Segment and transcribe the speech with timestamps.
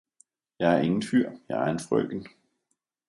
[0.59, 2.27] Jeg er ingen fyr, jeg er en frøken!